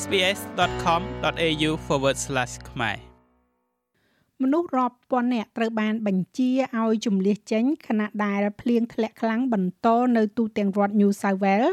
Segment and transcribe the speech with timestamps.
[0.00, 1.70] sbs.com.au/
[2.70, 2.96] ខ្មែរ
[4.42, 6.50] មនុស្សរាប់ពាន់នាក់ត្រូវបានបញ្ជា
[6.82, 11.72] ឲ្យជំលះចេញខណៈដែលភ្លៀងធ្លាក់ខ្លាំងបន្តនៅទូទាំងរដ្ឋ New South Wales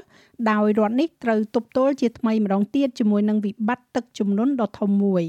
[0.52, 5.24] ដោយរដ្ឋនេះត្រូវទប់ទល់ជាថ្មីម្ដងទៀតជាមួយនឹងវិបត្តិទឹកជំនន់ដ៏ធំមួយ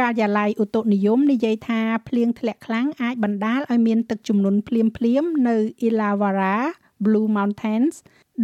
[0.00, 4.82] ការិយាល័យឧតុនិយមនិយាយថាភ្លៀងធ្លាក់ខ្លាំងអាចបណ្ដាលឲ្យមានទឹកជំនន់ភ្លា
[5.22, 5.56] មៗនៅ
[5.86, 6.56] Illawarra
[7.04, 7.94] Blue Mountains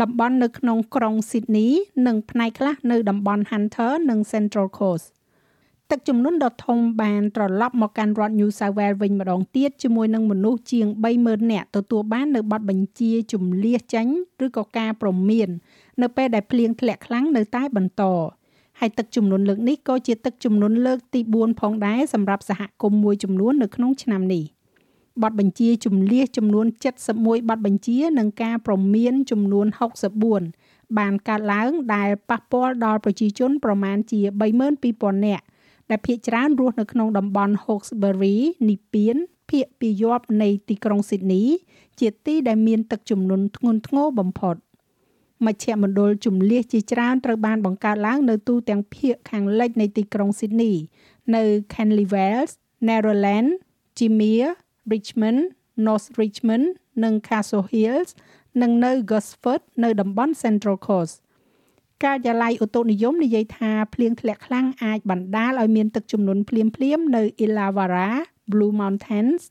[0.02, 1.70] តំបន់នៅក្នុងក្រុង Sydney
[2.06, 5.06] និងផ្នែកខ្លះនៅតំបន់ Hunter និង Central Coast
[5.91, 10.87] ទឹកជំនន់ដ៏ធំបានត្រឡប់មកកាន់រដ្ឋ New South Wales វិញម្ដងទៀតជាមួយនឹងមនុស្សជាង
[11.20, 14.06] 30000នាក់ទទួលបាននៅប័ណ្ណបញ្ជាជំលះចេញ
[14.45, 15.48] ឬក៏ការព្រមាន
[16.02, 18.02] នៅពេលដែលភ្លៀងធ្លាក់ខ្លាំងនៅតែបន្ត
[18.80, 24.45] ហើយទឹកជំនន់លើកនេះក៏ជាទឹកជំនន់លើកទី4ផងដែរសម្រាប់សហគមន៍មួយចំនួននៅក្នុងឆ្នាំនេះ
[25.23, 26.67] ប័ណ្ណបញ្ជាជំលះចំនួន
[27.07, 29.67] 71ប័ណ្ណបញ្ជានិងការព្រមានចំនួន
[30.33, 34.21] 64បានកើតឡើងដែលប៉ះពាល់ដល់ប្រជាជនប្រមាណជា
[34.73, 35.45] 32000នាក់
[35.91, 38.37] ដែលភ ieck ច្រើនរស់នៅក្នុងតំបន់ Hawkesbury
[38.69, 39.16] នីពៀន
[39.51, 41.47] ភាគពីយប់នៃទីក្រុង Sydney
[42.01, 44.57] ជាទីដែលមានទឹកជំនន់ធ្ងន់ធ្ងរបំផុត
[45.47, 50.75] មជ្ឈមណ្ឌលជំនះជាច្រើនត្រូវបានបង្កើតឡើងនៅទូទាំងភាគខាងលិចនៃទីក្រុង Sydney
[51.35, 52.53] នៅ Canley Wells,
[52.87, 53.51] Narrowland,
[53.97, 54.49] Jimia,
[54.95, 55.41] Richmond,
[55.87, 56.67] North Richmond
[57.05, 58.11] និង Castle Hills
[58.63, 61.17] និងនៅ Gosford នៅតំបន់ Central Coast
[62.05, 66.62] ការិយាល័យឧតុនិយមនិយាយថាភ្លៀងធ្លាក់ខ្លាំងអាចបណ្ដាលឲ្យមានទឹកជំនន់ភ្លា
[66.99, 68.11] មៗនៅ Illawarra
[68.53, 69.43] Blue Mountains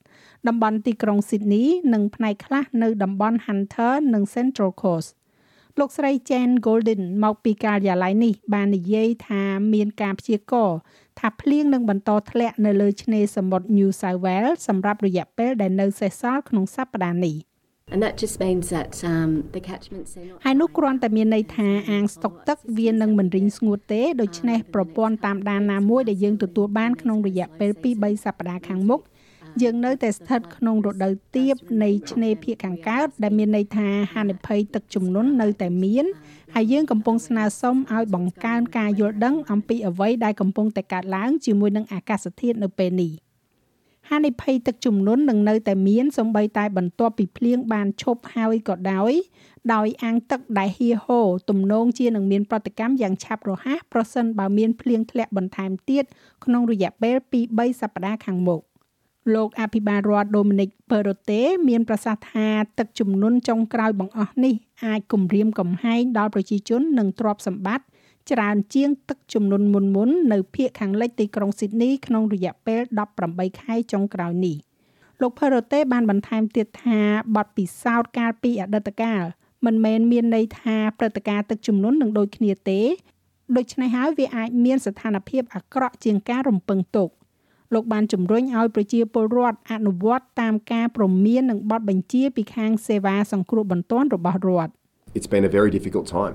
[0.48, 5.10] តំបន់ទីក្រុង Sydney និងផ្នែកខ្លះនៅតំបន់ Hunter និង Central Coast
[5.81, 10.78] លោកស្រី Jane Golden មកពីការិយាល័យនេះ បាននិយាយថាមានការព្យាករណ៍
[11.19, 17.36] ថាភ្លៀងនឹងបន្តធ្លាក់នៅលើឆ្នេរសមុទ្រ New South Wales សម្រាប់រយៈពេលដែលនៅសេសសល់ក្នុងសប្តាហ៍នេះ
[17.94, 29.02] And that just means that um the catchments are not ហើយនោះគ្រាន់តែមានន័យថាអាងស្តុកទឹកវានឹងមិនរីងស្ងួតទេដូច្នេះប្រព័ន្ធតាមដានណាមួយដែលយើងទទួលបានក្នុងរយៈពេល2-3សប្តាហ៍ខាងមុខ
[29.63, 36.06] យើងនៅតែស្ថិតក្នុងរដូវទាបនៃឆ្នេរភាគខាងកើតដែលមានន័យថាហានិភ័យទឹកជំនន់នៅតែមាន
[36.56, 43.12] ហើយយើងកំពុងស្នើសុំឲ្យបង្កើនការយល់ដឹងអំពីអ្វីដែលកំពុងតែកើតឡើងជាមួយនឹងអាកាសធាតុនៅពេលនេះ
[44.09, 49.13] ហានិភ័យទឹកជំនន់នឹងនៅតែមានសម្បីតែបន្ទាប់ពីភ្លៀងបានឈប់ហើយក៏ដោយ
[49.73, 51.19] ដោយអាងទឹកដែលហៀហូ
[51.50, 56.03] ទំនងជានឹងមានប្រតិកម្មយ៉ាងឆាប់រហ័សប្រសិនបើមានភ្លៀងធ្លាក់បន្ថែមទៀត
[56.46, 57.16] ក្នុងរយៈពេល
[57.50, 58.62] 2-3សប្តាហ៍ខាងមុខ
[59.36, 62.48] លោកអភិបាលរដ្ឋ Dominic Perrottet មានប្រសាសន៍ថា
[62.80, 64.54] ទឹកជំនន់ចុងក្រោយបង្អស់នេះ
[64.86, 67.86] អាចគំរាមកំហែងដល់ប្រជាជននិងទ្រព្យសម្បត្តិ
[68.32, 72.82] ច្រើនជាងទឹកជំនន់មុនមុននៅភូមិខាងលិចទីក្រុងស៊ីដនីក្នុងរយៈពេល
[73.22, 74.56] 18ខែចុងក្រោយនេះ
[75.22, 77.00] លោក Perrottet បានបន្ថែមទៀតថា
[77.36, 79.24] បទពិសោធន៍កាលពីអតីតកាល
[79.66, 82.82] មិនមែនមានន័យថាព្រឹត្តិការណ៍ទឹកជំនន់នឹងដូចគ្នាទេ
[83.58, 87.09] ដូច្នេះហើយវាអាចមានស្ថានភាពអាក្រក់ជាងការរំពឹងទុក
[87.73, 94.72] លោកបានជំរុញឲ្យប្រជាពលរដ្ឋអនុវត្តតាមការព្រមាននិងបទបញ្ជាពីខាងសេវាសង្គ្រោះបន្ទាន់របស់រដ្ឋ
[95.17, 96.33] It's been a very difficult time.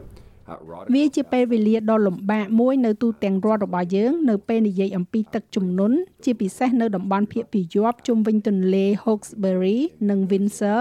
[0.50, 9.78] Uh, right វាជាពេលវេលាដ៏លំបាកមួយនៅទូទាំងរដ្ឋរបស់យើង នៅពេលនិយាយអំពីទឹកជំនន់ជាពិសេសនៅតំបន់ភាគពីយប់ជុំវិញទន្លេ Hawkesbury
[10.10, 10.80] និង Windsor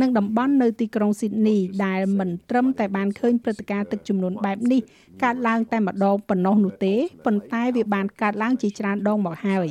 [0.00, 4.80] និងតំបន់នៅទីក្រុង Sydney ដែលមិនត្រឹមតែបានឃើញព្រឹត្តិការណ៍ទឹកជំនន់បែបនេះ
[5.22, 6.94] កើតឡើងតែម្ដងប៉ុណ្ណោះនោះទេ
[7.26, 9.68] ប៉ុន្តែវាបានកើតឡើងជាច្រើនដងមកហើយ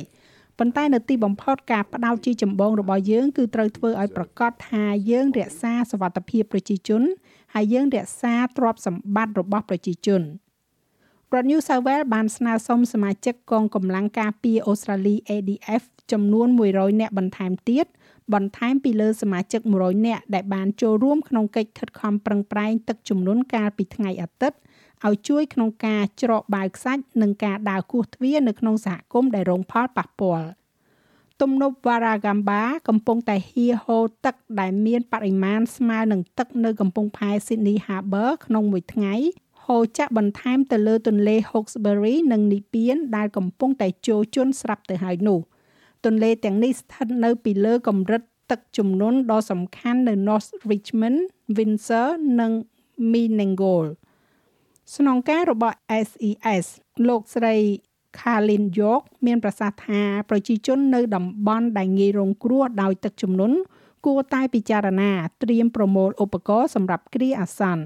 [0.58, 7.02] ប៉ុន្តែនៅទីបំផុតការបដោតជាចម្បងរបស់យើងគឺត្រូវធ្វើឲ្យប្រកាសថាយើងរក្សាសវត្ថិភាពប្រជាជន
[7.54, 10.22] ហើយយើងរក្សាទ្រព្យសម្បត្តិរបស់ប្រជាជន
[11.34, 15.82] រដ្ឋ New South Wales បានស្នើសុំសមាជិកកងកម្លាំងការពារអូស្ត្រាលី ADF
[16.12, 17.86] ចំនួន100នាក់បន្ថែមទៀត
[18.34, 24.58] បន្ថែមពីលើសមាជិក100នាក់ដែលបានចូលរួមក្នុងកិច្ចខិតខំប្រឹងប្រែងទឹកជំនន់កាលពីថ្ងៃអាទិត្យ
[25.06, 30.48] ឲ្យជួយក្នុងការច្រកបាវខ្សាច់និងការដើរគោះទ្វារនៅក្នុងសហគមន៍ដែលរងផលប៉ះពាល់
[31.42, 39.14] ទំនប់ Warragamba កំពុងតែហៀហូរទឹកដែលមានបរិមាណស្មើនឹងទឹកនៅកំពង់ផែ Sydney Harbour ក្នុងមួយថ្ងៃ
[39.64, 45.40] ហូរចាក់បន្ថែមទៅលើទន្លេ Hawkesbury និងនីពៀនដែលកំពុងតែជោជន់ស្រាប់ទៅហើយនោះ
[46.04, 51.20] ទន្លេទាំងនេះស្ថិតនៅពីលើកម្រិតទឹកជំនន់ដ៏សំខាន់នៅ North Richmond,
[51.56, 52.08] Windsor
[52.40, 52.52] និង
[53.12, 53.88] Menangle
[54.96, 55.76] ស្នងការរបស់
[56.06, 56.66] SES
[57.08, 57.54] លោកស្រី
[58.18, 63.56] Kalin York មានប្រសាសន៍ថាប្រជាជននៅតំបន់ដែលងាយរងគ្រោះដោយទឹកជំនន់
[64.06, 65.10] គួរតែពិចារណា
[65.42, 67.84] ត្រៀមប្រមូលឧបករណ៍សម្រាប់គ្រាអាសន្ន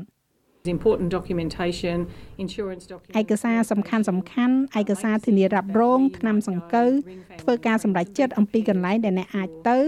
[0.75, 1.99] important documentation
[2.45, 2.85] insurance
[3.21, 6.91] ឯកសារសំខាន់សំខាន់ឯកសារធានារ៉ាប់រងថ្នាំសង្កូវ
[7.43, 9.79] ធ្វើការសម្រេចចិត្តអំពីកន្លែងដែលអ្នកអាចទៅ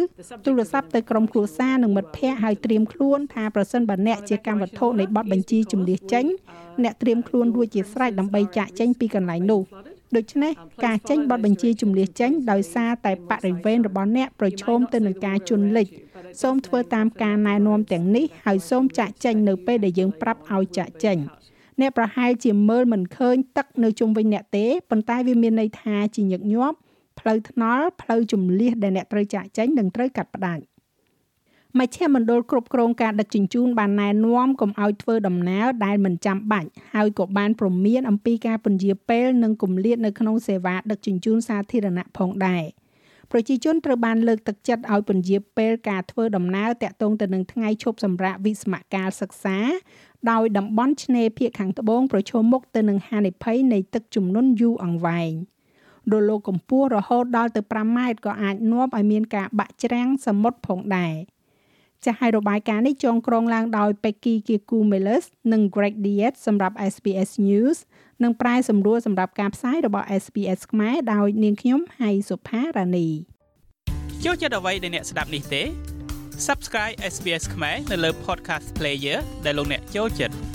[0.45, 6.25] ទូរស័ព្ទទៅក្រុមគ្រួសារនិងមិត្តភ័ក្តិឲ្យត្រៀមខ្លួនថាប្រសិនបើអ្នកជាកម្មវត្ថុនៃបទបញ្ជីជំនះចេញ
[6.83, 9.63] អ្នកត្រៀមខ្លួនរួចជាស្រេចដើម្បីចាក់ចេញពីកន្លែងនោះ
[10.17, 10.53] ដូច្នេះ
[10.85, 15.87] ការចេញបទបញ្ជាជំនះចេញដោយសារតែបរិវេណរបស់អ្នកប្រឈមទៅនឹងការជន់លិច
[16.43, 21.19] សូមធ្វើតាមការណែនាំទាំងនេះហើយសូមចាក់ចេញនៅពេលដែលយើងប្រាប់ឲ្យចាក់ចេញ
[21.81, 26.77] អ្នកប្រហែលជាមើលមិនឃើញទឹកនៅជុំវិញអ្នកទេប៉ុន្តែវាមានន័យថាជាញឹកញាប់
[27.21, 30.63] ផ្លូវថ្នល់ផ្លូវជំលះដែលអ្នកត្រូវចាក់ចេញនឹងត្រូវកាត់ផ្ដាច់
[31.81, 42.65] មជ្ឈមណ្ឌលគ្រប់គ្រងការដឹកជញ្ជូនបានណែនាំកុំឲ្យធ្វើដំណើរដែលមិនចាំបាច់ហើយក៏បានព្រមានអំពីការពន្យាពេលនិងគម្លាតនៅក្នុងសេវាដឹកជញ្ជូនសាធារណៈផងដែរ
[43.31, 49.59] ប្រជាជនត្រូវបានលើកទឹកចិត្តឲ្យពន្យាពេលការធ្វើដំណើរតាក់ទងទៅនឹងថ្ងៃឈប់សម្រាកវិស្មកាលសិក្សា
[50.31, 55.33] ដោយតំបន់ឆ្នេរភាគខាងត្បូងប្រឈមមុខទៅនឹងហានិភ័យនៃទឹកជំនន់យូរអង្វែង
[56.13, 61.15] រលកកម្ពស់រហូតដល់ទៅ5ម៉ែត្រក៏អាចនាំឲ្យមានការបាក់ច្រាំងសមុទ្រផងដែរ។
[62.07, 67.79] ចាស់ឲ្យរបាយការណ៍នេះចងក្រងឡើងដោយ Becky Kikumeles និង Greg Diet សម្រាប់ SBS News
[68.23, 73.09] និងប្រែសម្រួលសម្រាប់ការផ្សាយរបស់ SBS ខ្មែរដោយនាងខ្ញុំហៃសុផារ៉ានី
[74.25, 75.63] ចូលចិត្តអ្វីដែលអ្នកស្ដាប់នេះទេ
[76.47, 80.54] Subscribe SBS ខ្មែរនៅលើ Podcast Player ដែលលោកអ្នកចូលចិត្ត